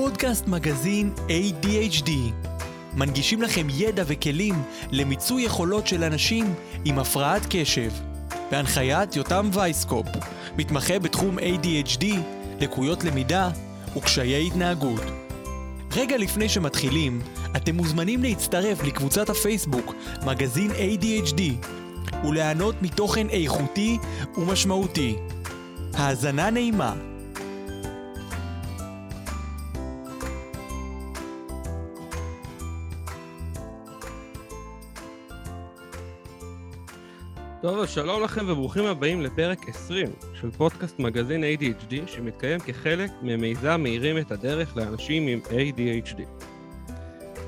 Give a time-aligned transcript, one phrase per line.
[0.00, 2.10] פודקאסט מגזין ADHD.
[2.94, 4.54] מנגישים לכם ידע וכלים
[4.90, 7.90] למיצוי יכולות של אנשים עם הפרעת קשב.
[8.50, 10.06] בהנחיית יותם וייסקופ,
[10.56, 12.04] מתמחה בתחום ADHD,
[12.60, 13.50] לקויות למידה
[13.96, 15.02] וקשיי התנהגות.
[15.96, 17.20] רגע לפני שמתחילים,
[17.56, 19.94] אתם מוזמנים להצטרף לקבוצת הפייסבוק
[20.26, 21.40] מגזין ADHD
[22.24, 23.98] וליהנות מתוכן איכותי
[24.36, 25.16] ומשמעותי.
[25.94, 27.09] האזנה נעימה.
[37.62, 40.06] טוב, אז שלום לכם וברוכים הבאים לפרק 20
[40.40, 46.20] של פודקאסט מגזין ADHD שמתקיים כחלק ממיזם מאירים את הדרך לאנשים עם ADHD.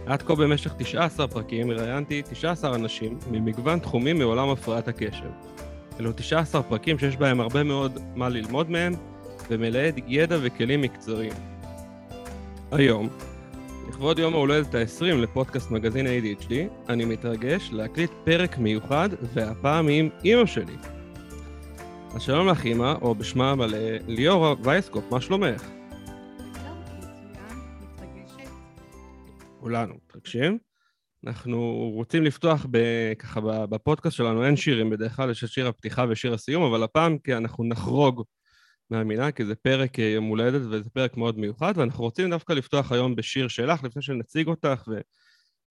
[0.07, 5.31] עד כה במשך 19 פרקים ראיינתי 19 אנשים ממגוון תחומים מעולם הפרעת הקשב.
[6.01, 8.93] אלו 19 פרקים שיש בהם הרבה מאוד מה ללמוד מהם
[9.51, 11.33] ומלאי ידע וכלים מקצועיים.
[12.73, 13.09] היום,
[14.03, 16.53] לכבוד יום ההולדת ה-20 לפודקאסט מגזין ADHD,
[16.89, 20.77] אני מתרגש להקליט פרק מיוחד, והפעם עם אימא שלי.
[22.15, 25.69] אז שלום לך אימא, או בשמה המלא, ליאורה וייסקופ, מה שלומך?
[29.61, 30.59] כולנו מתרגשים.
[31.27, 32.79] אנחנו רוצים לפתוח ב,
[33.19, 37.19] ככה בפודקאסט שלנו, אין שירים בדרך כלל, יש את שיר הפתיחה ושיר הסיום, אבל הפעם
[37.19, 38.23] כי אנחנו נחרוג
[38.93, 42.93] מהמינה, כי זה פרק אה, יום הולדת וזה פרק מאוד מיוחד, ואנחנו רוצים דווקא לפתוח
[42.93, 44.89] היום בשיר שלך, לפני שנציג אותך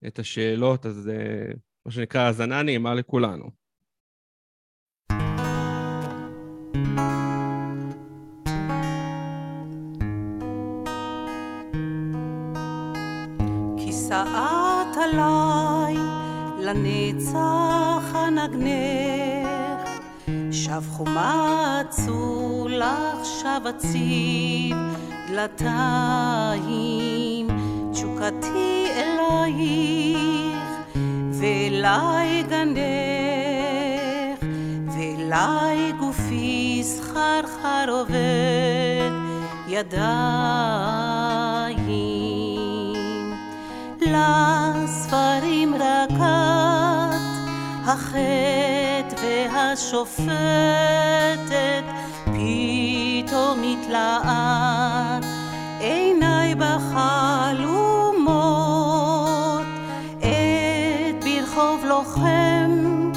[0.04, 1.54] ואת השאלות, אז אה,
[1.86, 3.50] מה שנקרא האזנה נעימה לכולנו.
[13.78, 15.96] כיסאת עליי
[16.60, 19.31] לנצח הנגנך
[20.52, 24.78] שב חומצו לך שב הציב
[25.28, 26.68] דלתיים.
[27.92, 30.58] תשוקתי אלייך
[31.32, 32.80] ואליי גנך
[34.96, 39.12] ואליי גופי סחרחר עובד
[39.68, 40.02] ידיים.
[44.02, 47.22] לספרים רקת
[47.86, 48.91] החטא
[49.22, 50.32] והשופטת
[52.26, 55.24] פתאום התלעת
[55.80, 58.02] עיניי בחלומות
[60.20, 63.12] את ברחוב לוחם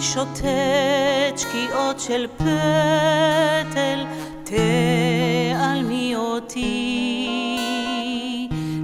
[0.00, 4.04] שוטט שקיעות של פטל
[4.44, 7.28] תעלמי אותי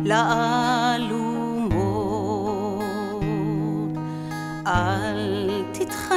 [0.05, 0.94] לאלומות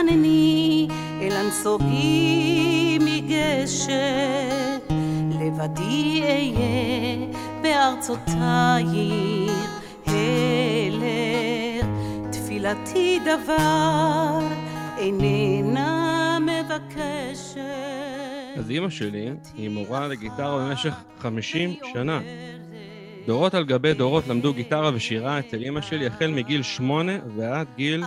[0.08, 0.88] תתחנני
[1.22, 4.82] אל הנסוגי מגשת.
[5.42, 7.28] לבדי אהיה
[7.62, 8.38] בארצותייך
[10.06, 11.86] הלך.
[12.32, 14.40] תפילתי דבר
[14.98, 17.58] איננה מבקשת.
[18.58, 22.20] אז אימא שלי היא מורה לגיטרה במשך 50 שנה.
[23.26, 28.04] דורות על גבי דורות למדו גיטרה ושירה אצל אימא שלי החל מגיל 8 ועד גיל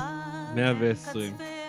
[0.55, 1.60] 120.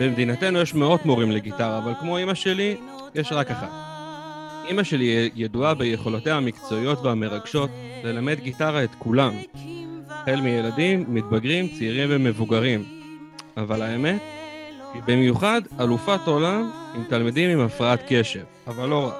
[0.00, 2.76] במדינתנו יש מאות מורים לגיטרה, אבל כמו אימא שלי,
[3.14, 3.70] יש רק אחת.
[4.68, 7.70] אימא שלי ידועה ביכולותיה המקצועיות והמרגשות
[8.04, 9.32] ללמד גיטרה את כולם,
[10.08, 12.84] החל מילדים, מתבגרים, צעירים ומבוגרים.
[13.56, 14.22] אבל האמת,
[14.94, 19.14] היא במיוחד אלופת עולם עם תלמידים עם הפרעת קשב, אבל לא רק.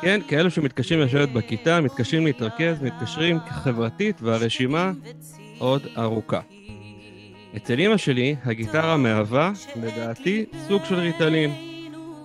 [0.00, 4.92] כן, כאלו שמתקשים לשבת בכיתה, מתקשים להתרכז, מתקשרים חברתית, והרשימה
[5.58, 6.40] עוד ארוכה.
[7.56, 11.52] אצל אמא שלי, הגיטרה מהווה, לדעתי, סוג של ריטלין.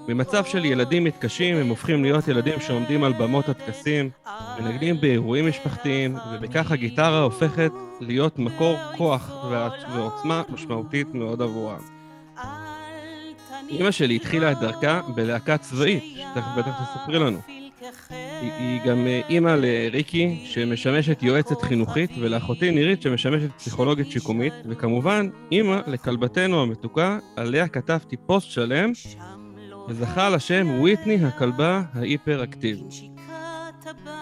[0.08, 4.10] במצב של ילדים מתקשים, הם הופכים להיות ילדים שעומדים על במות הטקסים,
[4.60, 9.46] מנגנים באירועים משפחתיים, ובכך הגיטרה הופכת להיות מקור כוח
[9.96, 11.80] ועוצמה משמעותית מאוד עבורם.
[13.72, 17.63] אמא שלי התחילה את דרכה בלהקה צבאית, שתכף בטח תספרי לנו.
[18.10, 25.82] היא, היא גם אימא לריקי, שמשמשת יועצת חינוכית, ולאחותי נירית, שמשמשת פסיכולוגית שיקומית, וכמובן, אימא
[25.88, 28.92] לכלבתנו המתוקה, עליה כתבתי פוסט שלם,
[29.90, 32.94] וזכה על השם וויטני הכלבה ההיפר-אקטיבית.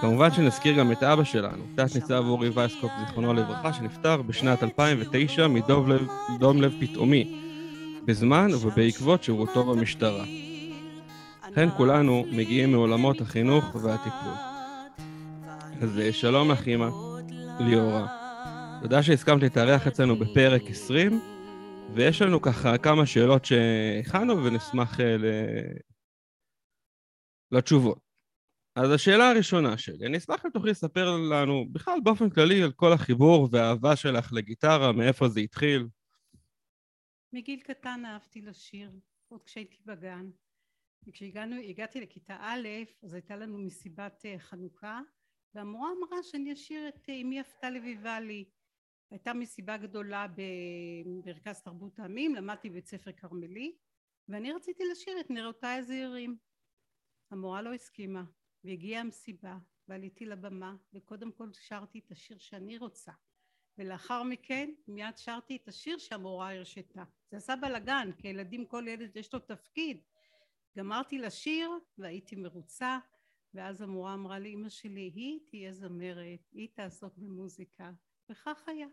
[0.02, 5.48] כמובן שנזכיר גם את אבא שלנו, תת ניצב אורי וייסקופ, זיכרונו לברכה, שנפטר בשנת 2009
[5.48, 7.38] מדום לב פתאומי,
[8.06, 10.24] בזמן ובעקבות שירותו במשטרה.
[11.52, 14.34] לכן כולנו מגיעים מעולמות החינוך והטיפול.
[15.82, 16.90] אז שלום לך אימא,
[17.60, 18.08] ליאורה.
[18.82, 21.22] תודה שהסכמת להתארח אצלנו בפרק 20,
[21.96, 25.26] ויש לנו ככה כמה שאלות שהכנו ונשמח ל...
[27.52, 28.00] לתשובות.
[28.76, 32.94] אז השאלה הראשונה שלי, אני אשמח אם תוכלי לספר לנו בכלל באופן כללי על כל
[32.94, 35.88] החיבור והאהבה שלך לגיטרה, מאיפה זה התחיל.
[37.34, 38.92] מגיל קטן אהבתי לשיר,
[39.28, 40.30] עוד כשהייתי בגן.
[41.08, 42.68] וכשהגעתי לכיתה א',
[43.04, 45.02] אז הייתה לנו מסיבת אה, חנוכה,
[45.56, 48.46] והמורה אמרה שאני אשיר את אה, אמי יפתה לויבלי.
[49.12, 53.76] הייתה מסיבה גדולה במרכז תרבות העמים, למדתי בבית ספר כרמלי,
[54.28, 56.38] ואני רציתי לשיר את נרותיי הזעירים.
[57.32, 58.24] המורה לא הסכימה,
[58.64, 59.58] והגיעה המסיבה,
[59.88, 63.12] ועליתי לבמה, וקודם כל שרתי את השיר שאני רוצה.
[63.78, 67.04] ולאחר מכן מיד שרתי את השיר שהמורה הרשתה.
[67.32, 70.02] זה עשה בלאגן, כי ילדים כל ילד יש לו תפקיד.
[70.78, 73.00] גמרתי לשיר והייתי מרוצה,
[73.54, 77.92] ואז המורה אמרה לי, אמא שלי, היא תהיה זמרת, היא תעסוק במוזיקה,
[78.30, 78.88] וכך היה.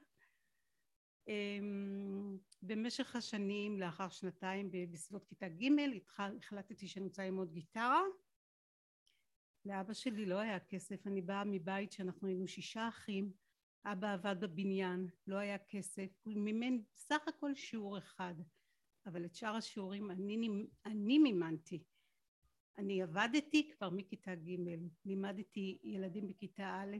[1.28, 5.68] אמ, במשך השנים, לאחר שנתיים בסביבות כיתה ג',
[6.18, 8.02] החלטתי שאני רוצה ללמוד גיטרה.
[9.64, 13.32] לאבא שלי לא היה כסף, אני באה מבית שאנחנו היינו שישה אחים,
[13.84, 18.34] אבא עבד בבניין, לא היה כסף, הוא מימן סך הכל שיעור אחד,
[19.08, 20.48] אבל את שאר השיעורים אני,
[20.86, 21.84] אני מימנתי.
[22.78, 24.56] אני עבדתי כבר מכיתה ג',
[25.04, 26.96] לימדתי ילדים בכיתה א',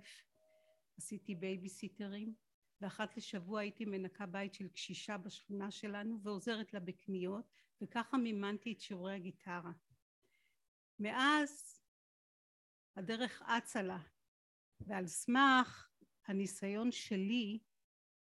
[0.99, 2.35] עשיתי בייביסיטרים,
[2.81, 7.45] ואחת לשבוע הייתי מנקה בית של קשישה בשכונה שלנו ועוזרת לה בקניות,
[7.83, 9.73] וככה מימנתי את שיעורי הגיטרה.
[10.99, 11.83] מאז
[12.97, 13.99] הדרך אצה לה,
[14.81, 15.91] ועל סמך
[16.27, 17.59] הניסיון שלי,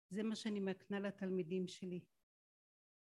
[0.09, 2.01] זה מה שאני מקנה לתלמידים שלי.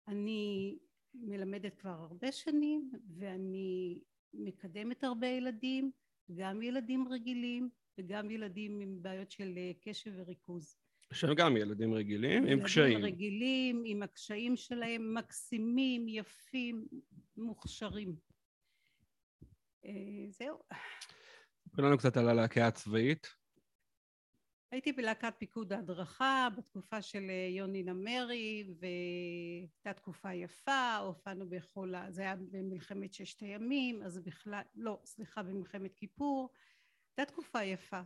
[0.08, 0.78] אני
[1.14, 4.02] מלמדת כבר הרבה שנים, ואני
[4.34, 5.92] מקדמת הרבה ילדים,
[6.34, 10.76] גם ילדים רגילים וגם ילדים עם בעיות של אה, קשב וריכוז.
[11.14, 12.92] שהם גם ילדים רגילים, עם קשיים.
[12.92, 16.88] ילדים רגילים, עם הקשיים שלהם, מקסימים, יפים,
[17.38, 18.16] מוכשרים.
[19.86, 19.92] אה,
[20.30, 20.60] זהו.
[21.68, 23.41] ספרי לנו קצת על הלהקה הצבאית.
[24.72, 32.12] הייתי בלהקת פיקוד ההדרכה בתקופה של אה, יוני נמרי והייתה תקופה יפה, הופענו בכל ה...
[32.12, 36.50] זה היה במלחמת ששת הימים, אז בכלל, לא, סליחה, במלחמת כיפור,
[37.18, 38.02] הייתה תקופה יפה.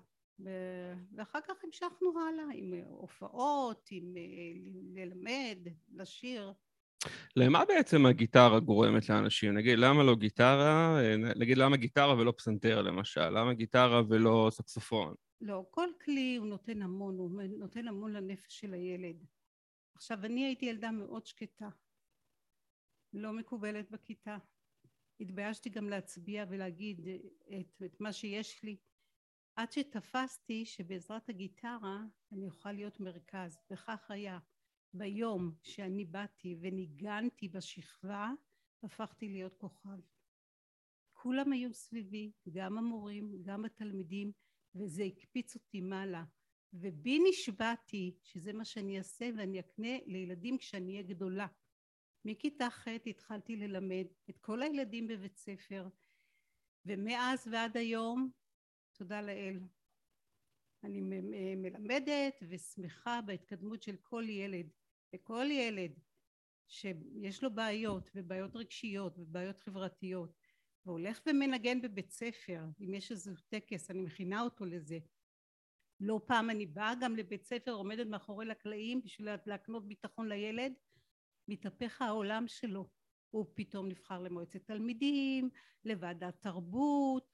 [1.16, 4.24] ואחר כך המשכנו הלאה עם הופעות, עם אה,
[4.96, 5.58] ללמד,
[5.94, 6.54] לשיר.
[7.36, 9.54] למה בעצם הגיטרה גורמת לאנשים?
[9.54, 11.00] נגיד, למה לא גיטרה?
[11.00, 13.30] אה, נגיד, למה גיטרה ולא פסנתר למשל?
[13.30, 15.14] למה גיטרה ולא סקסופון?
[15.42, 19.26] לא, כל כלי הוא נותן המון, הוא נותן המון לנפש של הילד.
[19.96, 21.70] עכשיו, אני הייתי ילדה מאוד שקטה,
[23.14, 24.38] לא מקובלת בכיתה.
[25.20, 27.08] התביישתי גם להצביע ולהגיד
[27.60, 28.78] את, את מה שיש לי,
[29.56, 34.40] עד שתפסתי שבעזרת הגיטרה אני אוכל להיות מרכז, וכך היה.
[34.98, 38.32] ביום שאני באתי וניגנתי בשכבה,
[38.84, 40.00] הפכתי להיות כוכב.
[41.14, 44.32] כולם היו סביבי, גם המורים, גם התלמידים,
[44.76, 46.24] וזה הקפיץ אותי מעלה.
[46.74, 51.48] ובי נשבעתי שזה מה שאני אעשה ואני אקנה לילדים כשאני אהיה גדולה.
[52.26, 55.88] מכיתה ח' התחלתי ללמד את כל הילדים בבית ספר,
[56.86, 58.30] ומאז ועד היום,
[58.98, 59.60] תודה לאל,
[60.84, 61.02] אני
[61.56, 64.70] מלמדת ושמחה בהתקדמות של כל ילד.
[65.16, 65.92] וכל ילד
[66.68, 70.45] שיש לו בעיות ובעיות רגשיות ובעיות חברתיות
[70.86, 75.00] והולך ומנגן בבית ספר, אם יש איזה טקס, אני מכינה אותו לזה.
[76.00, 80.74] לא פעם אני באה גם לבית ספר, עומדת מאחורי לקלעים בשביל להקנות ביטחון לילד,
[81.48, 82.90] מתהפך העולם שלו.
[83.30, 85.50] הוא פתאום נבחר למועצת תלמידים,
[85.86, 87.32] לוועדת תרבות.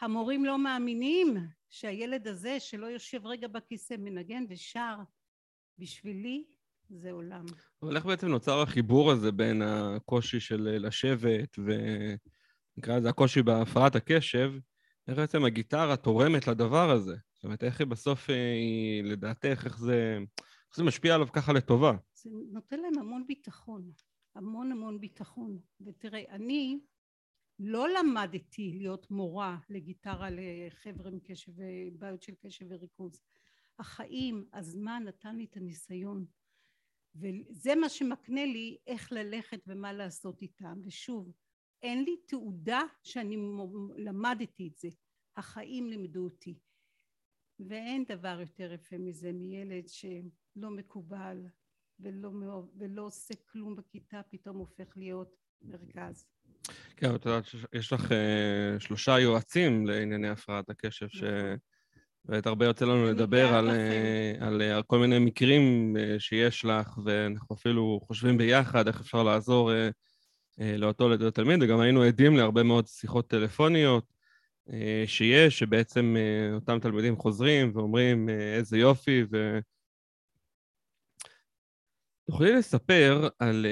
[0.00, 1.36] המורים לא מאמינים
[1.70, 4.96] שהילד הזה שלא יושב רגע בכיסא מנגן ושר.
[5.78, 6.44] בשבילי
[6.90, 7.44] זה עולם.
[7.82, 11.70] אבל איך בעצם נוצר החיבור הזה בין הקושי של לשבת ו...
[12.80, 14.52] נקרא לזה הקושי בהפרעת הקשב,
[15.08, 17.16] איך בעצם הגיטרה תורמת לדבר הזה?
[17.34, 20.18] זאת אומרת, איך היא בסוף, אה, היא, לדעתך, איך זה,
[20.68, 21.92] איך זה משפיע עליו ככה לטובה?
[22.14, 23.90] זה נותן להם המון ביטחון,
[24.34, 25.58] המון המון ביטחון.
[25.80, 26.78] ותראה, אני
[27.58, 31.52] לא למדתי להיות מורה לגיטרה לחבר'ה עם קשב,
[31.98, 33.22] בעיות של קשב וריכוז.
[33.78, 36.24] החיים, הזמן נתן לי את הניסיון.
[37.14, 40.80] וזה מה שמקנה לי איך ללכת ומה לעשות איתם.
[40.84, 41.32] ושוב,
[41.82, 43.36] אין לי תעודה שאני
[43.96, 44.88] למדתי את זה,
[45.36, 46.58] החיים לימדו אותי.
[47.68, 51.36] ואין דבר יותר יפה מזה מילד שלא מקובל
[52.00, 52.30] ולא,
[52.78, 56.26] ולא עושה כלום בכיתה, פתאום הופך להיות מרכז.
[56.96, 61.22] כן, את יודעת, יש לך uh, שלושה יועצים לענייני הפרעת הקשב, ש...
[61.22, 61.56] נכון.
[62.24, 67.56] באמת הרבה יוצא לנו לדבר על, uh, על, על כל מיני מקרים שיש לך, ואנחנו
[67.56, 69.88] אפילו חושבים ביחד איך אפשר לעזור אה,
[70.60, 74.20] לאותו תלמיד, וגם היינו עדים להרבה מאוד שיחות טלפוניות,
[74.72, 79.58] אה, שיש, שבעצם אה, אותם תלמידים חוזרים ואומרים אה, איזה יופי, ו...
[82.26, 83.66] תוכלי לספר על,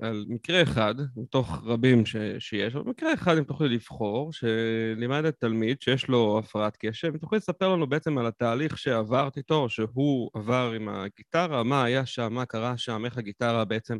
[0.00, 5.80] על מקרה אחד, מתוך רבים ש, שיש, אבל מקרה אחד אם תוכלי לבחור, שלימדת תלמיד
[5.80, 10.72] שיש לו הפרעת קשב, אם תוכלי לספר לנו בעצם על התהליך שעברת איתו, שהוא עבר
[10.76, 13.98] עם הגיטרה, מה היה שם, מה קרה שם, איך הגיטרה בעצם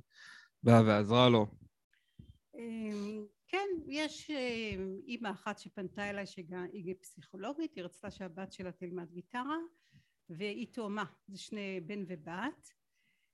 [0.62, 1.67] באה ועזרה לו.
[2.58, 4.74] אמ, כן, יש אה,
[5.06, 9.56] אימא אחת שפנתה אליי שהיא פסיכולוגית, היא רצתה שהבת שלה תלמד גיטרה
[10.28, 12.72] והיא תאומה, זה שני בן ובת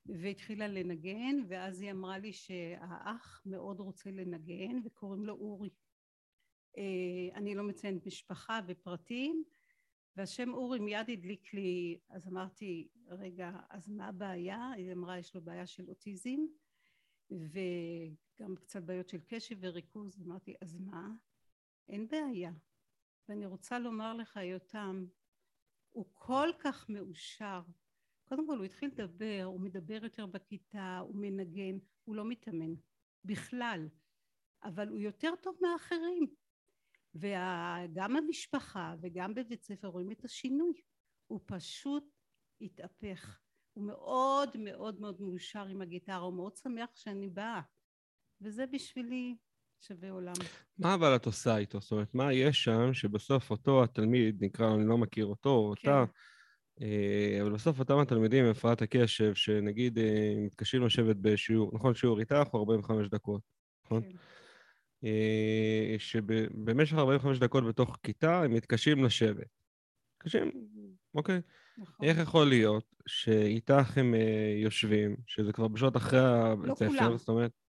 [0.07, 5.71] והתחילה לנגן ואז היא אמרה לי שהאח מאוד רוצה לנגן וקוראים לו אורי.
[6.79, 9.45] אה, אני לא מציינת משפחה ופרטים
[10.17, 14.71] והשם אורי מיד הדליק לי, אז אמרתי רגע אז מה הבעיה?
[14.77, 16.41] היא אמרה יש לו בעיה של אוטיזם
[18.41, 21.09] וגם קצת בעיות של קשב וריכוז, אמרתי אז מה?
[21.89, 22.53] אין בעיה.
[23.29, 25.07] ואני רוצה לומר לך יותם,
[25.91, 27.63] הוא כל כך מאושר.
[28.25, 32.75] קודם כל הוא התחיל לדבר, הוא מדבר יותר בכיתה, הוא מנגן, הוא לא מתאמן
[33.25, 33.89] בכלל,
[34.63, 36.27] אבל הוא יותר טוב מאחרים.
[37.15, 40.73] וגם המשפחה וגם בבית ספר רואים את השינוי.
[41.27, 42.05] הוא פשוט
[42.61, 43.41] התהפך.
[43.73, 47.61] הוא מאוד מאוד מאוד מאושר עם הגיטרה, הוא מאוד שמח שאני באה.
[48.41, 49.35] וזה בשבילי
[49.81, 50.33] שווה עולם.
[50.79, 51.81] מה אבל את עושה איתו?
[51.81, 55.91] זאת אומרת, מה יש שם שבסוף אותו התלמיד, נקרא, אני לא מכיר אותו, כן.
[55.91, 56.13] אותה,
[56.83, 62.21] אה, אבל בסוף אותם התלמידים עם הפרעת הקשב, שנגיד אה, מתקשים לשבת בשיעור, נכון, שיעור
[62.21, 63.41] איתך הוא 45 דקות,
[63.85, 64.03] נכון?
[64.03, 64.17] כן.
[65.05, 69.47] אה, שבמשך 45 דקות בתוך כיתה הם מתקשים לשבת.
[70.17, 70.51] מתקשים,
[71.15, 71.41] אוקיי.
[71.79, 72.07] נכון.
[72.07, 74.15] איך יכול להיות שאיתך הם
[74.63, 77.17] יושבים, שזה כבר בשעות אחרי הבית לא ספר.
[77.17, 77.64] זאת אומרת...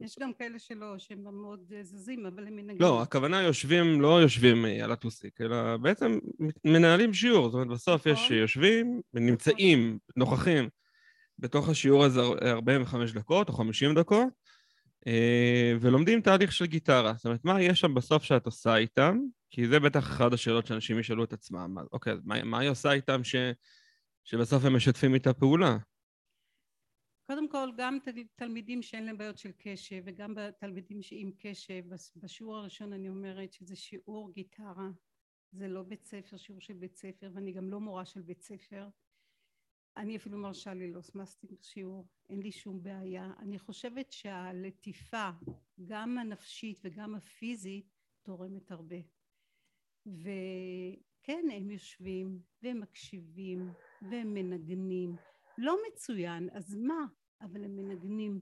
[0.00, 2.80] יש גם כאלה שלא, שהם מאוד uh, זזים, אבל הם מנגנים.
[2.80, 6.18] לא, הכוונה יושבים, לא יושבים uh, על הטוסיק, אלא בעצם
[6.64, 7.50] מנהלים שיעור.
[7.50, 8.12] זאת אומרת, בסוף נכון.
[8.12, 9.98] יש יושבים, נמצאים, נכון.
[10.16, 10.68] נוכחים
[11.38, 14.28] בתוך השיעור הזה 45 דקות או 50 דקות,
[15.00, 15.08] uh,
[15.80, 17.12] ולומדים תהליך של גיטרה.
[17.16, 19.18] זאת אומרת, מה יש שם בסוף שאת עושה איתם,
[19.50, 21.76] כי זה בטח אחת השאלות שאנשים ישאלו את עצמם.
[21.92, 23.36] אוקיי, מה, מה היא עושה איתם ש,
[24.24, 25.76] שבסוף הם משתפים איתה פעולה?
[27.26, 27.98] קודם כל, גם
[28.36, 31.84] תלמידים שאין להם בעיות של קשב, וגם תלמידים עם קשב,
[32.16, 34.88] בשיעור הראשון אני אומרת שזה שיעור גיטרה,
[35.52, 38.88] זה לא בית ספר, שיעור של בית ספר, ואני גם לא מורה של בית ספר.
[39.96, 43.32] אני אפילו מרשה לי לא סמסתי שיעור, אין לי שום בעיה.
[43.38, 45.30] אני חושבת שהלטיפה,
[45.84, 47.86] גם הנפשית וגם הפיזית,
[48.22, 48.96] תורמת הרבה.
[50.06, 55.16] וכן הם יושבים והם מקשיבים והם מנגנים
[55.58, 57.06] לא מצוין אז מה?
[57.40, 58.40] אבל הם מנגנים.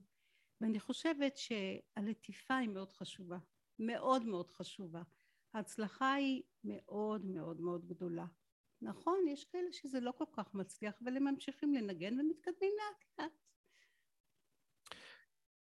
[0.60, 3.38] ואני חושבת שהלטיפה היא מאוד חשובה
[3.78, 5.02] מאוד מאוד חשובה.
[5.54, 8.26] ההצלחה היא מאוד מאוד מאוד גדולה.
[8.82, 13.32] נכון יש כאלה שזה לא כל כך מצליח אבל הם ממשיכים לנגן ומתקדמים לאט לאט.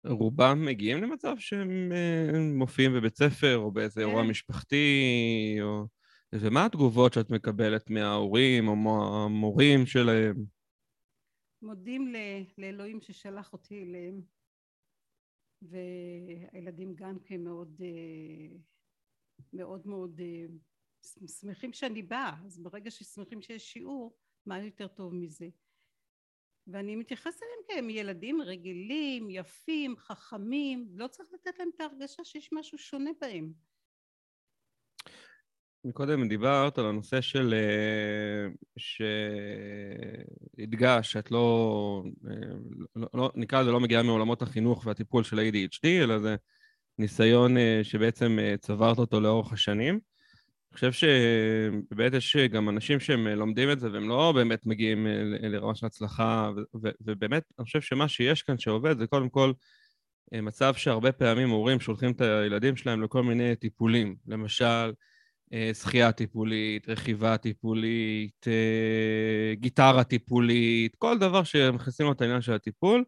[0.05, 4.29] רובם מגיעים למצב שהם אה, מופיעים בבית ספר או באיזה אירוע כן.
[4.29, 5.87] משפחתי, או...
[6.35, 10.56] ומה התגובות שאת מקבלת מההורים או מהמורים שלהם?
[11.67, 12.13] מודים
[12.57, 14.21] לאלוהים ששלח אותי אליהם,
[15.61, 18.57] והילדים גם כן מאוד אה,
[19.53, 20.45] מאוד מאוד אה,
[21.27, 25.49] שמחים שאני באה, אז ברגע ששמחים שיש שיעור, מה יותר טוב מזה?
[26.67, 32.49] ואני מתייחסת אליהם כהם ילדים רגילים, יפים, חכמים, לא צריך לתת להם את ההרגשה שיש
[32.53, 33.53] משהו שונה בהם.
[35.85, 37.53] מקודם דיברת על הנושא של...
[37.53, 38.47] אה,
[40.57, 42.33] שהדגש שאת לא, אה,
[42.95, 43.31] לא, לא...
[43.35, 46.35] נקרא לזה לא מגיעה מעולמות החינוך והטיפול של ה-ADHD, אלא זה
[46.97, 49.99] ניסיון אה, שבעצם צברת אותו לאורך השנים.
[50.73, 55.07] חושב שבאמת יש גם אנשים שהם לומדים את זה והם לא באמת מגיעים
[55.41, 56.51] לרמה של הצלחה,
[57.01, 59.53] ובאמת אני חושב שמה שיש כאן שעובד זה קודם כל
[60.31, 64.91] מצב שהרבה פעמים הורים שולחים את הילדים שלהם לכל מיני טיפולים, למשל
[65.73, 68.47] שחייה טיפולית, רכיבה טיפולית,
[69.53, 73.03] גיטרה טיפולית, כל דבר שמכניסים לו את העניין של הטיפול.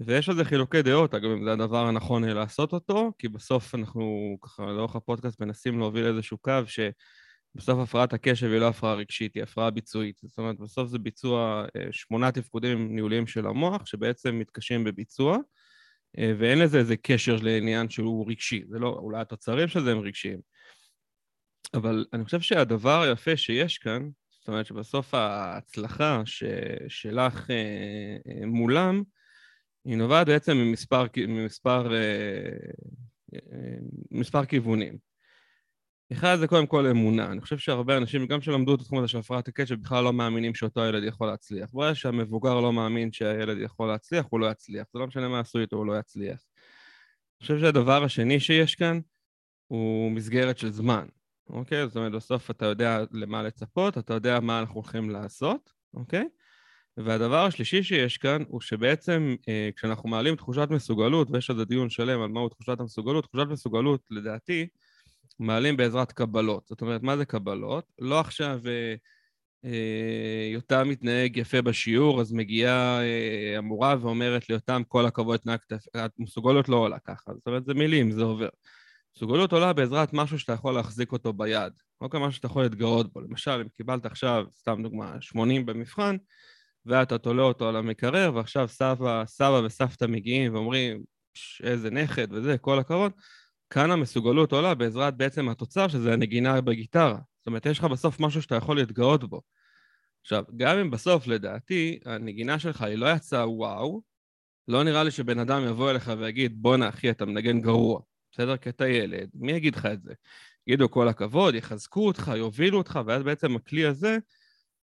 [0.00, 4.36] ויש על זה חילוקי דעות, אגב, אם זה הדבר הנכון לעשות אותו, כי בסוף אנחנו
[4.42, 9.42] ככה לאורך הפודקאסט מנסים להוביל איזשהו קו שבסוף הפרעת הקשב היא לא הפרעה רגשית, היא
[9.42, 10.20] הפרעה ביצועית.
[10.22, 15.38] זאת אומרת, בסוף זה ביצוע אה, שמונה תפקודים ניהוליים של המוח, שבעצם מתקשים בביצוע,
[16.18, 18.62] אה, ואין לזה איזה קשר לעניין שהוא רגשי.
[18.68, 20.53] זה לא, אולי התוצרים של זה הם רגשיים.
[21.74, 26.44] אבל אני חושב שהדבר היפה שיש כאן, זאת אומרת שבסוף ההצלחה ש,
[26.88, 29.02] שלך אה, מולם,
[29.84, 32.00] היא נובעת בעצם ממספר, ממספר, אה,
[33.34, 33.76] אה,
[34.10, 34.98] ממספר כיוונים.
[36.12, 37.32] אחד זה קודם כל אמונה.
[37.32, 40.54] אני חושב שהרבה אנשים, גם שלמדו את התחום הזה של הפרעת הקשב, בכלל לא מאמינים
[40.54, 41.70] שאותו ילד יכול להצליח.
[41.72, 44.86] ברגע שהמבוגר לא מאמין שהילד יכול להצליח, הוא לא יצליח.
[44.92, 46.44] זה לא משנה מה עשו איתו, הוא לא יצליח.
[47.40, 49.00] אני חושב שהדבר השני שיש כאן
[49.66, 51.06] הוא מסגרת של זמן,
[51.50, 51.86] אוקיי?
[51.86, 56.24] זאת אומרת, בסוף אתה יודע למה לצפות, אתה יודע מה אנחנו הולכים לעשות, אוקיי?
[56.96, 61.90] והדבר השלישי שיש כאן הוא שבעצם אה, כשאנחנו מעלים תחושת מסוגלות, ויש על זה דיון
[61.90, 64.66] שלם על מהו תחושת המסוגלות, תחושת מסוגלות לדעתי
[65.38, 66.66] מעלים בעזרת קבלות.
[66.66, 67.84] זאת אומרת, מה זה קבלות?
[67.98, 68.94] לא עכשיו אה,
[69.64, 75.72] אה, יותם מתנהג יפה בשיעור, אז מגיעה אה, המורה ואומרת ליותם כל הכבוד, התנהגת,
[76.18, 77.34] המסוגלות לא עולה ככה.
[77.34, 78.48] זאת אומרת, זה מילים, זה עובר.
[79.16, 81.72] מסוגלות עולה בעזרת משהו שאתה יכול להחזיק אותו ביד.
[82.00, 83.20] לא כמשהו שאתה יכול להתגאות בו.
[83.20, 86.16] למשל, אם קיבלת עכשיו, סתם דוגמה, 80 במבחן,
[86.86, 91.02] ואתה תולה אותו על המקרר, ועכשיו סבא, סבא וסבתא מגיעים ואומרים,
[91.62, 93.12] איזה נכד וזה, כל הכבוד,
[93.70, 97.18] כאן המסוגלות עולה בעזרת בעצם התוצר, שזה הנגינה בגיטרה.
[97.38, 99.40] זאת אומרת, יש לך בסוף משהו שאתה יכול להתגאות בו.
[100.22, 104.02] עכשיו, גם אם בסוף, לדעתי, הנגינה שלך היא לא יצאה וואו,
[104.68, 108.00] לא נראה לי שבן אדם יבוא אליך ויגיד, בואנה אחי, אתה מנגן גרוע.
[108.34, 108.56] בסדר?
[108.56, 110.12] כי אתה ילד, מי יגיד לך את זה?
[110.66, 114.18] יגידו כל הכבוד, יחזקו אותך, יובילו אותך, ואז בעצם הכלי הזה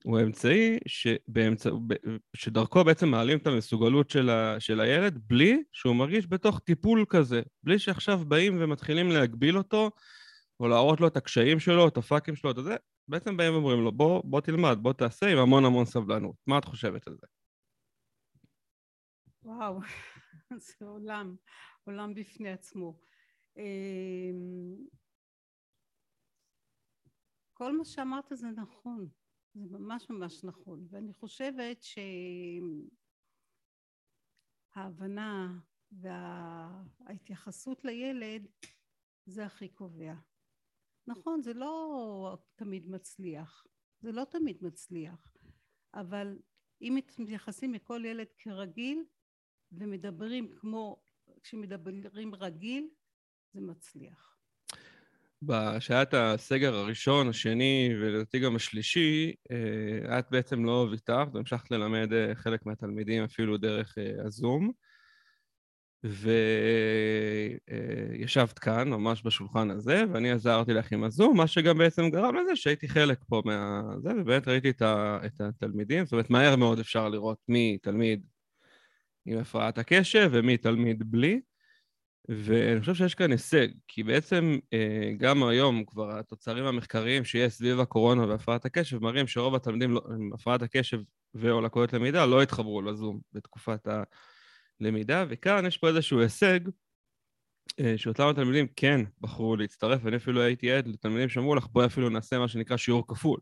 [0.04, 1.70] הוא אמצעי שבאמצע,
[2.36, 7.42] שדרכו בעצם מעלים את המסוגלות של, ה, של הילד בלי שהוא מרגיש בתוך טיפול כזה,
[7.62, 9.90] בלי שעכשיו באים ומתחילים להגביל אותו
[10.60, 12.76] או להראות לו את הקשיים שלו, את הפאקים שלו, את זה,
[13.08, 16.36] בעצם באים ואומרים לו בוא, בוא תלמד, בוא תעשה עם המון המון סבלנות.
[16.46, 17.26] מה את חושבת על זה?
[19.42, 19.80] וואו,
[20.66, 21.36] זה עולם,
[21.84, 23.08] עולם בפני עצמו.
[23.58, 24.86] אמ,
[27.52, 29.08] כל מה שאמרת זה נכון.
[29.54, 31.82] זה ממש ממש נכון, ואני חושבת
[34.74, 35.58] שההבנה
[35.92, 38.46] וההתייחסות לילד
[39.26, 40.14] זה הכי קובע.
[41.06, 43.66] נכון, זה לא תמיד מצליח,
[44.00, 45.36] זה לא תמיד מצליח,
[45.94, 46.38] אבל
[46.80, 49.04] אם מתייחסים לכל ילד כרגיל
[49.72, 51.02] ומדברים כמו
[51.42, 52.88] כשמדברים רגיל,
[53.60, 54.28] זה מצליח.
[56.02, 62.34] את הסגר הראשון, השני ולדעתי גם השלישי, אה, את בעצם לא ויתרת והמשכת ללמד אה,
[62.34, 64.72] חלק מהתלמידים אפילו דרך אה, הזום.
[68.18, 72.56] וישבת כאן, ממש בשולחן הזה, ואני עזרתי לך עם הזום, מה שגם בעצם גרם לזה
[72.56, 77.78] שהייתי חלק פה מהזה, ובאמת ראיתי את התלמידים, זאת אומרת, מהר מאוד אפשר לראות מי
[77.82, 78.22] תלמיד
[79.26, 81.40] עם הפרעת הקשב ומי תלמיד בלי.
[82.28, 87.80] ואני חושב שיש כאן הישג, כי בעצם אה, גם היום כבר התוצרים המחקריים שיש סביב
[87.80, 91.00] הקורונה והפרעת הקשב מראים שרוב התלמידים לא, עם הפרעת הקשב
[91.34, 93.88] ו/או לקויות למידה לא התחברו לזום בתקופת
[94.80, 96.60] הלמידה, וכאן יש פה איזשהו הישג
[97.80, 102.08] אה, שאותם התלמידים כן בחרו להצטרף, ואני אפילו הייתי עד לתלמידים שאמרו לך בואי אפילו
[102.08, 103.40] נעשה מה שנקרא שיעור כפול.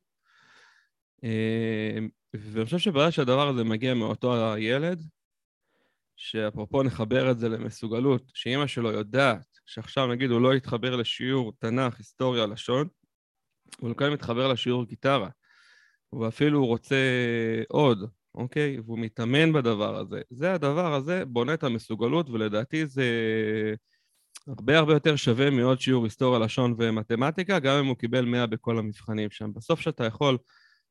[1.25, 1.99] אה,
[2.35, 5.03] ואני חושב שברגע שהדבר הזה מגיע מאותו הילד,
[6.17, 11.99] שאפרופו נחבר את זה למסוגלות, שאימא שלו יודעת שעכשיו נגיד הוא לא יתחבר לשיעור תנ"ך,
[11.99, 12.89] היסטוריה, לשון,
[13.79, 15.29] הוא כן מתחבר לשיעור גיטרה,
[16.21, 16.97] ואפילו הוא רוצה
[17.69, 18.81] עוד, אוקיי?
[18.81, 20.21] והוא מתאמן בדבר הזה.
[20.31, 23.05] זה הדבר הזה בונה את המסוגלות, ולדעתי זה
[24.47, 28.79] הרבה הרבה יותר שווה מעוד שיעור היסטוריה, לשון ומתמטיקה, גם אם הוא קיבל 100 בכל
[28.79, 29.51] המבחנים שם.
[29.55, 30.39] בסוף שאתה יכול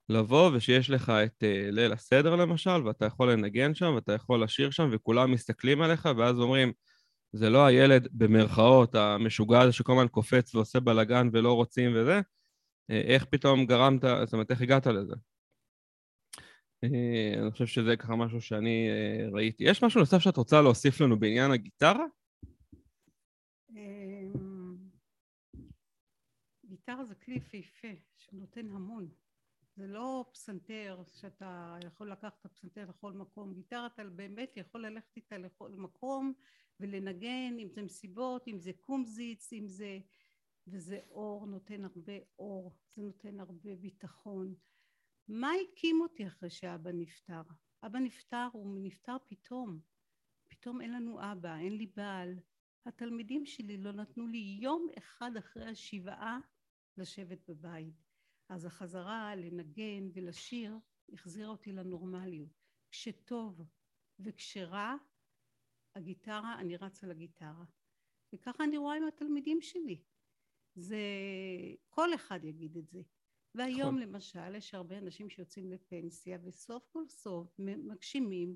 [0.09, 4.69] לבוא ושיש לך את uh, ליל הסדר למשל, ואתה יכול לנגן שם, ואתה יכול לשיר
[4.71, 6.73] שם, וכולם מסתכלים עליך, ואז אומרים,
[7.33, 12.93] זה לא הילד במרכאות המשוגע הזה שכל הזמן קופץ ועושה בלאגן ולא רוצים וזה, uh,
[12.93, 15.13] איך פתאום גרמת, זאת אומרת, איך הגעת לזה?
[16.85, 18.89] Uh, אני חושב שזה ככה משהו שאני
[19.31, 19.63] ראיתי.
[19.63, 22.05] יש משהו נוסף שאת רוצה להוסיף לנו בעניין הגיטרה?
[23.69, 24.75] אמ,
[26.65, 27.87] גיטרה זה כלי יפהפה
[28.17, 29.24] שנותן המון.
[29.75, 35.15] זה לא פסנתר שאתה יכול לקחת את הפסנתר לכל מקום, גיטרה אתה באמת יכול ללכת
[35.15, 36.33] איתה לכל מקום
[36.79, 39.99] ולנגן, אם זה מסיבות, אם זה קומזיץ, אם זה...
[40.67, 44.55] וזה אור, נותן הרבה אור, זה נותן הרבה ביטחון.
[45.27, 47.41] מה הקים אותי אחרי שאבא נפטר?
[47.83, 49.79] אבא נפטר, הוא נפטר פתאום.
[50.47, 52.39] פתאום אין לנו אבא, אין לי בעל.
[52.85, 56.39] התלמידים שלי לא נתנו לי יום אחד אחרי השבעה
[56.97, 58.04] לשבת בבית.
[58.49, 60.79] אז החזרה לנגן ולשיר
[61.13, 62.49] החזירה אותי לנורמליות.
[62.91, 63.61] כשטוב
[64.19, 64.95] וכשרע,
[65.95, 67.65] הגיטרה, אני רצה לגיטרה.
[68.33, 70.03] וככה אני רואה עם התלמידים שלי.
[70.75, 70.97] זה,
[71.89, 73.01] כל אחד יגיד את זה.
[73.55, 73.99] והיום נכון.
[73.99, 78.55] למשל יש הרבה אנשים שיוצאים לפנסיה וסוף כל סוף מגשימים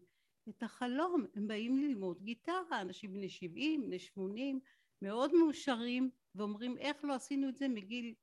[0.49, 4.59] את החלום, הם באים ללמוד גיטרה, אנשים בני 70, בני 80,
[5.01, 8.13] מאוד מאושרים ואומרים איך לא עשינו את זה מגיל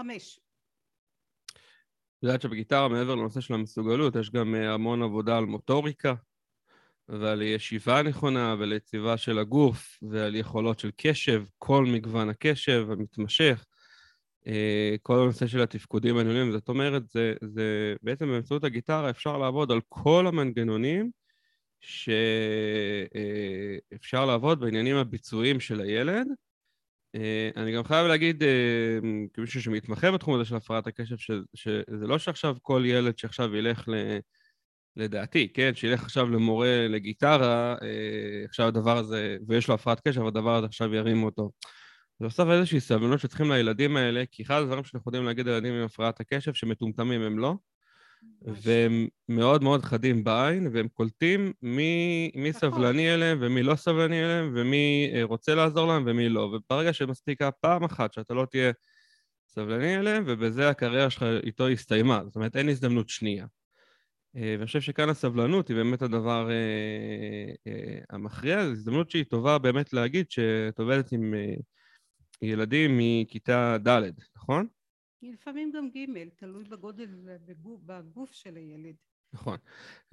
[0.00, 0.40] חמש.
[1.46, 6.14] את יודעת שבגיטרה, מעבר לנושא של המסוגלות, יש גם אה, המון עבודה על מוטוריקה,
[7.08, 13.64] ועל ישיבה נכונה, ועל יציבה של הגוף, ועל יכולות של קשב, כל מגוון הקשב המתמשך,
[14.46, 16.52] אה, כל הנושא של התפקודים הניהוליים.
[16.52, 21.10] זאת אומרת, זה, זה בעצם באמצעות הגיטרה אפשר לעבוד על כל המנגנונים
[21.80, 23.10] שאפשר
[24.18, 26.26] אה, לעבוד בעניינים הביצועיים של הילד,
[27.56, 28.98] אני גם חייב להגיד, אה,
[29.34, 31.16] כמישהו שמתמחה בתחום הזה של הפרעת הקשב,
[31.54, 33.94] שזה לא שעכשיו כל ילד שעכשיו ילך ל...
[34.96, 40.54] לדעתי, כן, שילך עכשיו למורה לגיטרה, אה, עכשיו הדבר הזה, ויש לו הפרעת קשב, הדבר
[40.56, 41.50] הזה עכשיו ירים אותו.
[42.20, 45.84] זה בסוף איזושהי סבלנות שצריכים לילדים האלה, כי אחד הדברים שאנחנו יודעים להגיד לילדים עם
[45.84, 47.54] הפרעת הקשב, שמטומטמים הם לא,
[48.42, 52.60] והם מאוד מאוד חדים בעין, והם קולטים מי, מי נכון.
[52.60, 56.40] סבלני אליהם ומי לא סבלני אליהם, ומי אה, רוצה לעזור להם ומי לא.
[56.40, 58.72] וברגע שמספיקה פעם אחת שאתה לא תהיה
[59.48, 62.20] סבלני אליהם, ובזה הקריירה שלך איתו הסתיימה.
[62.24, 63.46] זאת אומרת, אין הזדמנות שנייה.
[64.36, 69.92] אה, ואני חושב שכאן הסבלנות היא באמת הדבר אה, המכריע, זו הזדמנות שהיא טובה באמת
[69.92, 71.34] להגיד שאת עובדת עם
[72.42, 74.66] ילדים מכיתה ד', נכון?
[75.22, 77.08] לפעמים גם ג', תלוי בגודל,
[77.46, 78.94] בגוף, בגוף של הילד.
[79.32, 79.56] נכון.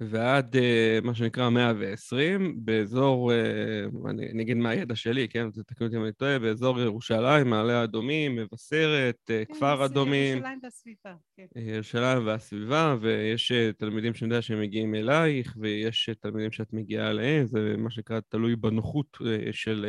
[0.00, 5.50] ועד uh, מה שנקרא 120, באזור, uh, אני, אני אגיד מה הידע שלי, כן?
[5.50, 10.36] תתקנו אותי אם אני טועה, באזור ירושלים, מעלה אדומים, מבשרת, uh, כן, כפר אדומים.
[10.36, 11.46] ירושלים והסביבה, כן.
[11.56, 17.74] ירושלים והסביבה, ויש תלמידים שאני יודע שהם מגיעים אלייך, ויש תלמידים שאת מגיעה אליהם, זה
[17.78, 19.18] מה שנקרא תלוי בנוחות
[19.52, 19.86] של,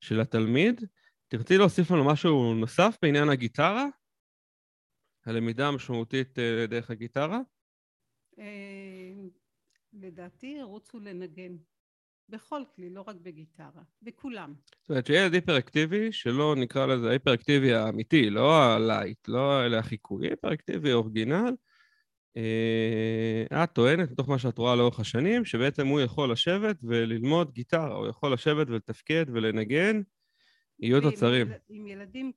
[0.00, 0.80] של התלמיד.
[1.28, 3.86] תרצי להוסיף לנו משהו נוסף בעניין הגיטרה?
[5.26, 7.40] הלמידה המשמעותית אה, דרך הגיטרה?
[8.38, 9.12] אה,
[9.92, 11.56] לדעתי ירוצו לנגן.
[12.28, 14.54] בכל כלי, לא רק בגיטרה, בכולם.
[14.80, 20.92] זאת אומרת שילד היפראקטיבי, שלא נקרא לזה ההיפראקטיבי האמיתי, לא הלייט, לא אלה החיקוי, היפראקטיבי
[20.92, 21.54] אורגינל,
[22.36, 27.94] אה, את טוענת, מתוך מה שאת רואה לאורך השנים, שבעצם הוא יכול לשבת וללמוד גיטרה,
[27.94, 30.00] הוא יכול לשבת ולתפקד ולנגן,
[30.78, 31.46] יהיו תוצרים.
[31.68, 32.32] עם ילדים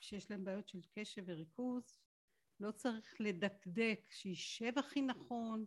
[0.00, 2.00] שיש להם בעיות של קשב וריכוז,
[2.60, 5.64] לא צריך לדקדק, שישב הכי נכון,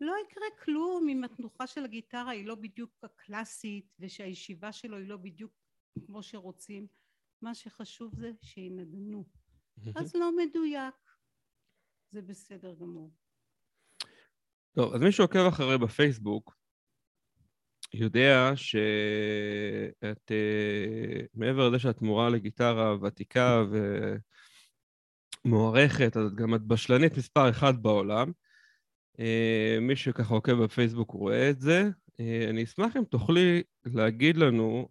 [0.00, 5.16] לא יקרה כלום אם התנוחה של הגיטרה היא לא בדיוק הקלאסית ושהישיבה שלו היא לא
[5.16, 5.52] בדיוק
[6.06, 6.86] כמו שרוצים.
[7.42, 9.24] מה שחשוב זה שינגנו.
[9.96, 10.94] אז לא מדויק.
[12.10, 13.14] זה בסדר גמור.
[14.72, 16.57] טוב, אז מי שעוקב אחרי בפייסבוק,
[17.92, 23.64] יודע שאת, אה, מעבר לזה שאת מורה לגיטרה ותיקה
[25.44, 28.32] ומוערכת, אז גם את בשלנית מספר אחת בעולם.
[29.20, 31.84] אה, מי שככה עוקב בפייסבוק רואה את זה.
[32.20, 34.88] אה, אני אשמח אם תוכלי להגיד לנו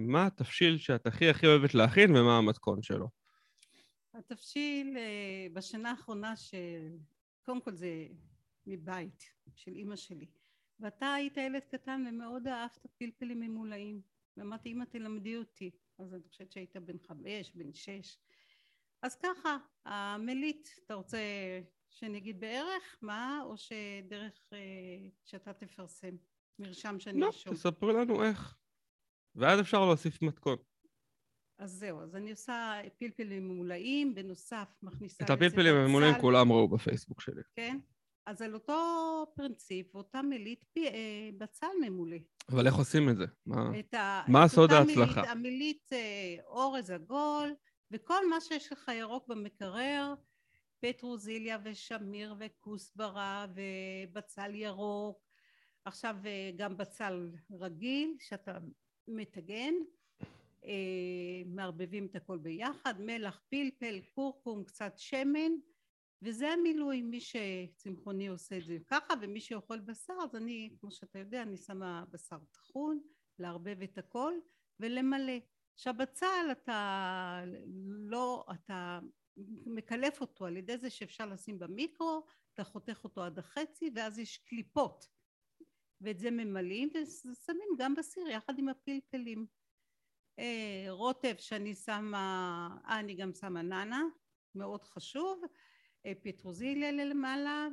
[0.00, 3.08] מה התבשיל שאת הכי הכי אוהבת להכין ומה המתכון שלו.
[4.14, 4.96] התבשיל
[5.52, 6.54] בשנה האחרונה, ש...
[7.42, 8.06] קודם כל זה
[8.66, 10.26] מבית של אימא שלי.
[10.80, 14.00] ואתה היית ילד קטן ומאוד אהבת פלפלים ממולאים.
[14.36, 15.70] ואמרתי אמא תלמדי אותי.
[15.98, 18.18] אז אני חושבת שהיית בן חמש בן שש.
[19.02, 21.18] אז ככה המליט אתה רוצה
[21.90, 24.58] שאני אגיד בערך מה או שדרך אה,
[25.24, 26.16] שאתה תפרסם?
[26.58, 28.58] מרשם שאני לא, אשום לא תספרי לנו איך.
[29.34, 30.56] ואז אפשר להוסיף מתכון.
[31.58, 35.24] אז זהו, אז אני עושה פלפלים ממולאים, בנוסף מכניסה...
[35.24, 37.42] את הפלפלים הממולאים כולם ראו בפייסבוק שלי.
[37.54, 37.78] כן?
[38.26, 38.76] אז על אותו
[39.34, 42.16] פרינציפ, אותה מילית פי, אה, בצל ממולא.
[42.48, 43.24] אבל איך עושים את זה?
[43.46, 45.20] מה, ה, מה סוד ההצלחה?
[45.20, 47.54] מילית, המילית אה, אורז עגול,
[47.90, 50.14] וכל מה שיש לך ירוק במקרר,
[50.80, 55.26] פטרוזיליה ושמיר וכוסברה ובצל ירוק,
[55.84, 58.58] עכשיו אה, גם בצל רגיל שאתה
[59.08, 59.74] מטגן,
[60.64, 65.52] אה, מערבבים את הכל ביחד, מלח, פלפל, קורקום, קצת שמן
[66.22, 71.18] וזה המילוי, מי שצמחוני עושה את זה ככה ומי שאוכל בשר אז אני כמו שאתה
[71.18, 73.00] יודע אני שמה בשר טחון
[73.38, 74.34] לערבב את הכל
[74.80, 75.38] ולמלא.
[75.74, 77.44] עכשיו בצל אתה
[78.10, 79.00] לא אתה
[79.66, 82.24] מקלף אותו על ידי זה שאפשר לשים במיקרו
[82.54, 85.06] אתה חותך אותו עד החצי ואז יש קליפות.
[86.00, 89.46] ואת זה ממלאים ושמים גם בסיר יחד עם הפלפלים.
[90.38, 94.02] אה, רוטב שאני שמה אה אני גם שמה נאנה
[94.54, 95.42] מאוד חשוב
[96.22, 97.66] פטרוזיליה למעלה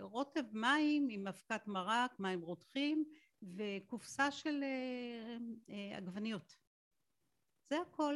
[0.00, 3.04] ורוטב מים עם אבקת מרק, מים רותחים
[3.42, 5.36] וקופסה של אה,
[5.70, 6.56] אה, עגבניות.
[7.70, 8.14] זה הכל.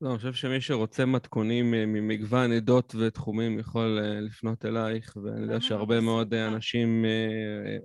[0.00, 5.60] לא, אני חושב שמי שרוצה מתכונים אה, ממגוון עדות ותחומים יכול לפנות אלייך, ואני יודע
[5.60, 6.00] שהרבה?
[6.00, 6.34] מאוד.
[6.34, 7.04] אנשים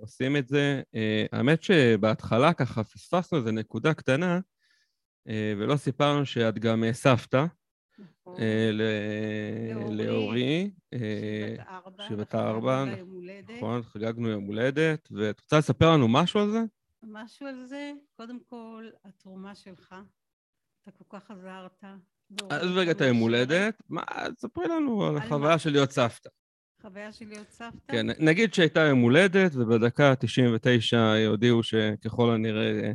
[0.00, 0.82] עושים את זה.
[1.32, 4.40] האמת שבהתחלה ככה פספסנו איזה נקודה קטנה,
[5.28, 7.46] ולא סיפרנו שאת גם סבתא
[8.72, 11.58] לאורי, לאורי, שהיא
[12.10, 12.84] אה, בת ארבע.
[13.56, 16.60] נכון, חגגנו יום הולדת, ואת רוצה לספר לנו משהו על זה?
[17.02, 19.94] משהו על זה, קודם כל, התרומה שלך,
[20.82, 21.84] אתה כל כך עזרת.
[22.50, 24.02] עזבי רגע את היום הולדת, מה,
[24.38, 25.58] ספרי לנו על החוויה?
[25.58, 26.28] של להיות סבתא.
[26.82, 27.92] חוויה של להיות סבתא?
[27.92, 32.92] כן, נגיד שהייתה יום הולדת, ובדקה ה-99 הודיעו שככל הנראה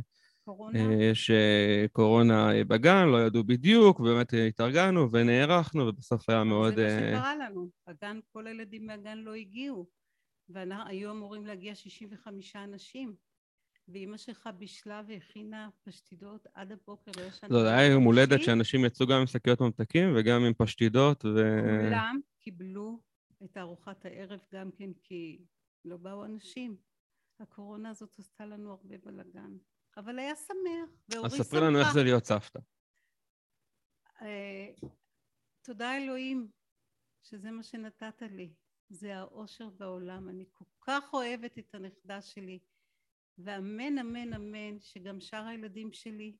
[0.48, 0.78] קורונה?
[0.78, 6.74] אה, יש אה, קורונה בגן, לא ידעו בדיוק, ובאמת אה, התארגנו ונערכנו, ובסוף היה מאוד...
[6.74, 7.70] זה מה שקרה לנו.
[7.86, 9.86] הגן, כל הילדים מהגן לא הגיעו.
[10.48, 13.14] והיו אמורים להגיע 65 אנשים.
[13.88, 17.50] ואימא שלך בישלה והכינה פשטידות עד הבוקר, לא ישנת.
[17.50, 21.24] לא, זה היה יום הולדת אנשים, שאנשים יצאו גם עם שקיות ממתקים וגם עם פשטידות,
[21.24, 21.38] ו...
[21.84, 23.00] כולם קיבלו
[23.44, 25.38] את ארוחת הערב גם כן כי
[25.84, 26.76] לא באו אנשים.
[27.40, 29.56] הקורונה הזאת עשתה לנו הרבה בלאגן.
[29.98, 31.32] אבל היה שמח, ואורי אז.
[31.32, 32.58] ספרי לנו איך זה להיות סבתא.
[34.22, 34.72] אה,
[35.62, 36.50] תודה אלוהים
[37.22, 38.52] שזה מה שנתת לי.
[38.88, 40.28] זה האושר בעולם.
[40.28, 42.58] אני כל כך אוהבת את הנכדה שלי.
[43.38, 46.36] ואמן אמן אמן שגם שאר הילדים שלי,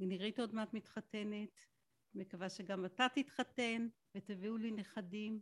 [0.00, 1.60] נירית עוד מעט מתחתנת,
[2.14, 5.40] מקווה שגם אתה תתחתן ותביאו לי נכדים.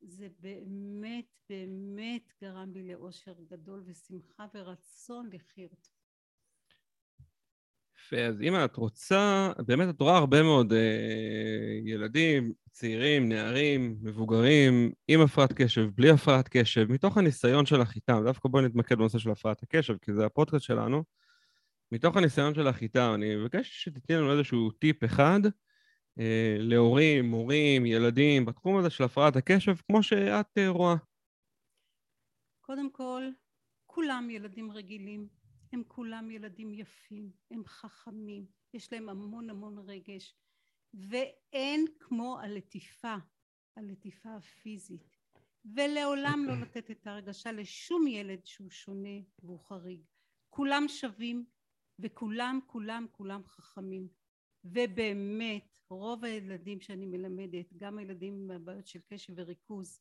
[0.00, 5.93] זה באמת באמת גרם לי לאושר גדול ושמחה ורצון לחיות.
[8.04, 14.92] יפה, אז אם את רוצה, באמת את רואה הרבה מאוד אה, ילדים, צעירים, נערים, מבוגרים,
[15.08, 19.30] עם הפרעת קשב, בלי הפרעת קשב, מתוך הניסיון שלך איתם, דווקא בואי נתמקד בנושא של
[19.30, 21.04] הפרעת הקשב, כי זה הפודקאסט שלנו,
[21.92, 25.40] מתוך הניסיון שלך איתם, אני מבקש שתתני לנו איזשהו טיפ אחד
[26.18, 30.96] אה, להורים, מורים, ילדים, בתחום הזה של הפרעת הקשב, כמו שאת אה, רואה.
[32.60, 33.22] קודם כל,
[33.86, 35.43] כולם ילדים רגילים,
[35.74, 40.34] הם כולם ילדים יפים, הם חכמים, יש להם המון המון רגש,
[40.94, 43.14] ואין כמו הלטיפה,
[43.76, 45.18] הלטיפה הפיזית,
[45.74, 50.00] ולעולם לא לתת את ההרגשה לשום ילד שהוא שונה והוא חריג.
[50.50, 51.44] כולם שווים,
[51.98, 54.08] וכולם, כולם, כולם חכמים.
[54.64, 60.00] ובאמת, רוב הילדים שאני מלמדת, גם הילדים עם הבעיות של קשב וריכוז,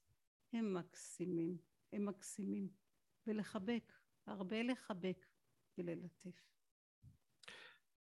[0.54, 1.58] הם מקסימים,
[1.94, 2.70] הם מקסימים.
[3.28, 3.94] ולחבק,
[4.28, 5.26] הרבה לחבק
[5.78, 6.54] וללטף.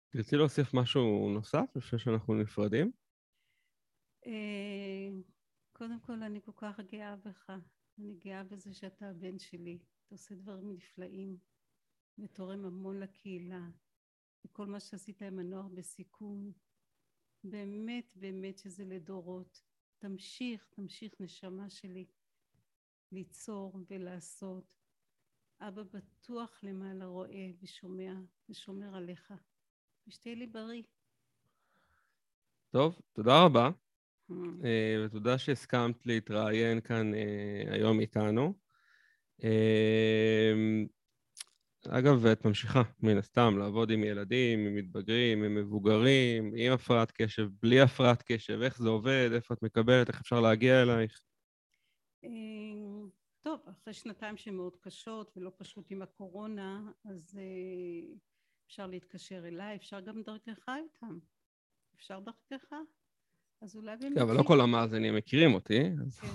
[0.09, 2.93] תרצי להוסיף משהו נוסף לפני שאנחנו נפרדים?
[4.27, 5.09] אה,
[5.73, 7.51] קודם כל, אני כל כך גאה בך.
[7.99, 9.79] אני גאה בזה שאתה הבן שלי.
[10.07, 11.37] אתה עושה דברים נפלאים
[12.19, 13.69] ותורם המון לקהילה.
[14.45, 16.53] וכל מה שעשית עם הנוער בסיכון,
[17.45, 19.63] באמת באמת שזה לדורות.
[19.99, 22.07] תמשיך, תמשיך נשמה שלי
[23.13, 24.78] ליצור ולעשות.
[25.61, 28.13] אבא בטוח למעלה רואה ושומע
[28.49, 29.33] ושומר עליך.
[30.07, 30.83] ושתהיה לי בריא.
[32.71, 33.71] טוב, תודה רבה,
[34.31, 34.65] Hmm.
[34.65, 38.55] אה, ותודה שהסכמת להתראיין כאן אה, היום איתנו.
[39.45, 40.53] אה,
[41.89, 47.49] אגב, את ממשיכה, מן הסתם, לעבוד עם ילדים, עם מתבגרים, עם מבוגרים, עם הפרעת קשב,
[47.63, 51.21] בלי הפרעת קשב, איך זה עובד, איפה את מקבלת, איך אפשר להגיע אלייך.
[53.41, 58.15] טוב, אחרי שנתיים שהן מאוד קשות ולא פשוט עם הקורונה, אז אה,
[58.67, 61.19] אפשר להתקשר אליי, אפשר גם דרכך איתם.
[61.95, 62.73] אפשר דרכך?
[63.63, 64.15] אז אולי באמת...
[64.15, 66.19] כן, אבל לא כל המאזינים מכירים אותי, אז...
[66.19, 66.27] כן.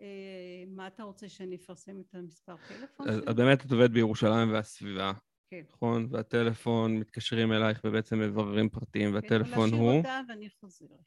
[0.00, 5.12] אה, מה אתה רוצה שאני אפרסם את המספר טלפון אז באמת את עובדת בירושלים והסביבה,
[5.50, 5.62] כן.
[5.68, 6.08] נכון?
[6.10, 9.86] והטלפון, מתקשרים אלייך ובעצם מבררים פרטים, והטלפון כן, הוא...
[9.86, 11.00] להשאיר הודעה ואני חוזרת.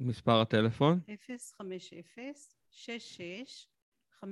[0.00, 1.00] מספר הטלפון?
[4.24, 4.26] 050-66-55-130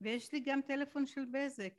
[0.00, 1.72] ויש לי גם טלפון של בזק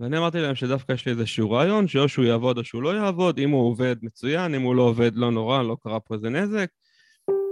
[0.00, 3.38] ואני אמרתי להם שדווקא יש לי איזשהו רעיון, שאו שהוא יעבוד או שהוא לא יעבוד,
[3.38, 6.68] אם הוא עובד מצוין, אם הוא לא עובד לא נורא, לא קרה פה איזה נזק.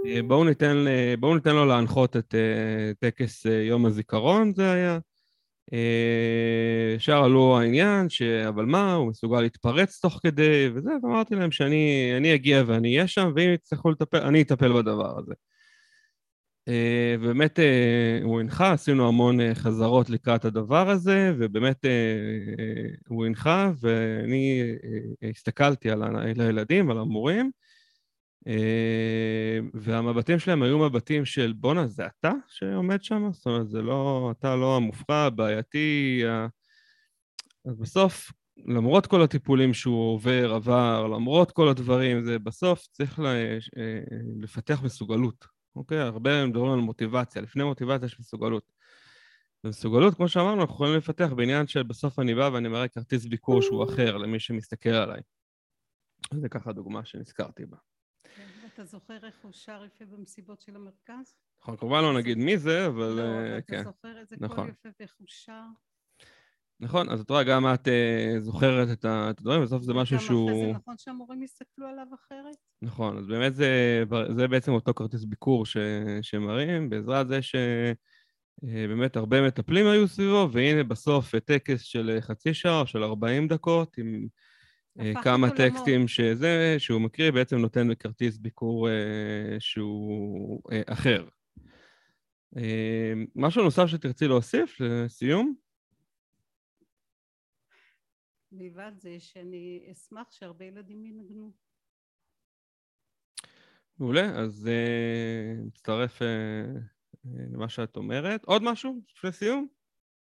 [0.07, 0.85] אה, בואו ניתן,
[1.19, 4.99] בואו ניתן לו להנחות את uh, טקס uh, יום הזיכרון, זה היה.
[6.95, 8.21] ישר עלו העניין, ש...
[8.21, 13.31] אבל מה, הוא מסוגל להתפרץ תוך כדי וזה, ואמרתי להם שאני אגיע ואני אהיה שם,
[13.35, 15.33] ואם יצטרכו לטפל, אני אטפל בדבר הזה.
[16.67, 21.85] אה, ובאמת אה, הוא הנחה, עשינו המון אה, חזרות לקראת הדבר הזה, ובאמת
[23.07, 24.61] הוא הנחה, ואני
[25.29, 26.03] הסתכלתי על
[26.39, 27.51] הילדים, על המורים,
[29.73, 33.29] והמבטים שלהם היו מבטים של בואנה, זה אתה שעומד שם?
[33.31, 36.23] זאת אומרת, זה לא, אתה לא המופרע, הבעייתי.
[37.65, 43.19] אז בסוף, למרות כל הטיפולים שהוא עובר, עבר, למרות כל הדברים, זה בסוף צריך
[44.41, 45.52] לפתח מסוגלות.
[45.75, 45.99] אוקיי?
[45.99, 48.71] הרבה מדברים על מוטיבציה, לפני מוטיבציה יש מסוגלות.
[49.63, 53.61] ומסוגלות, כמו שאמרנו, אנחנו יכולים לפתח בעניין של בסוף אני בא ואני מראה כרטיס ביקור
[53.61, 55.21] שהוא אחר למי שמסתכל עליי.
[56.33, 57.77] זה ככה דוגמה שנזכרתי בה.
[58.35, 61.35] כן, אתה זוכר איך הוא שר יפה במסיבות של המרכז?
[61.61, 63.81] נכון, כמובן לא נגיד מי זה, אבל לא, אה, כן.
[63.81, 64.69] אתה זוכר את זה נכון.
[64.69, 65.65] יפה ואיך הוא שר?
[66.79, 70.49] נכון, אז את רואה, גם את uh, זוכרת את הדברים, בסוף זה משהו שהוא...
[70.49, 72.55] גם אחרי זה נכון שהמורים יסתכלו עליו אחרת?
[72.81, 74.03] נכון, אז באמת זה,
[74.37, 75.77] זה בעצם אותו כרטיס ביקור ש,
[76.21, 82.79] שמראים, בעזרת זה שבאמת אה, הרבה מטפלים היו סביבו, והנה בסוף טקס של חצי שעה
[82.79, 84.27] או של 40 דקות, עם
[84.99, 88.91] uh, כמה טקסטים שזה, שהוא מקריא, בעצם נותן כרטיס ביקור uh,
[89.59, 91.25] שהוא uh, אחר.
[92.55, 92.59] Uh,
[93.35, 95.62] משהו נוסף שתרצי להוסיף לסיום?
[98.53, 101.51] מלבד זה שאני אשמח שהרבה ילדים ינגנו.
[103.99, 106.25] מעולה, אז uh, מצטרף uh,
[107.53, 108.45] למה שאת אומרת.
[108.45, 109.67] עוד משהו לפני סיום?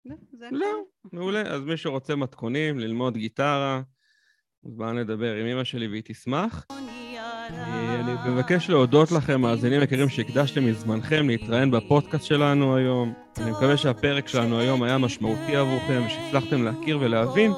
[0.04, 1.42] לא, זה לא, מעולה.
[1.42, 3.82] אז מי שרוצה מתכונים, ללמוד גיטרה,
[4.66, 6.66] אז בואו נדבר עם אמא שלי והיא תשמח.
[7.50, 13.14] אני מבקש להודות לכם, מאזינים יקרים, שהקדשתם מזמנכם להתראיין בפודקאסט שלנו היום.
[13.38, 17.52] אני מקווה שהפרק שלנו היום היה משמעותי עבורכם ושהצלחתם להכיר ולהבין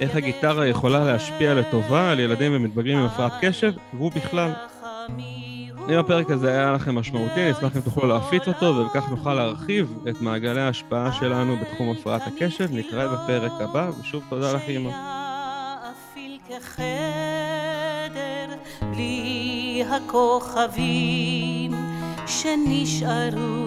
[0.00, 4.50] איך הגיטרה יכולה להשפיע לטובה על ילדים ומתבגרים עם הפרעת קשב, והוא בכלל.
[5.88, 9.98] אם הפרק הזה היה לכם משמעותי, אני אשמח אם תוכלו להפיץ אותו, ובכך נוכל להרחיב
[10.08, 12.68] את מעגלי ההשפעה שלנו בתחום הפרעת הקשב.
[12.72, 14.90] נתראה בפרק הבא, ושוב תודה לך, אמא.
[19.90, 21.72] הכוכבים
[22.26, 23.66] שנשארו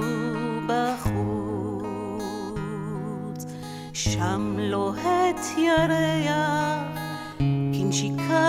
[0.67, 1.42] בחוץ.
[3.93, 6.99] שם לוהט ירח,
[7.73, 8.43] כנשיקה